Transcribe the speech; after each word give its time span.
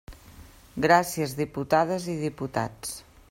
Gràcies, 0.85 1.37
diputades 1.43 2.09
i 2.15 2.17
diputats. 2.25 2.97